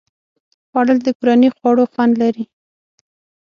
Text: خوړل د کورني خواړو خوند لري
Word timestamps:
خوړل 0.69 0.97
د 1.03 1.07
کورني 1.17 1.49
خواړو 1.55 1.83
خوند 1.91 2.13
لري 2.23 2.43